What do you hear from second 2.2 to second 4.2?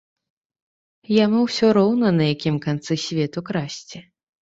якім канцы свету красці.